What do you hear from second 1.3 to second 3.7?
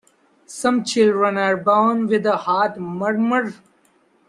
are born with a heart murmur.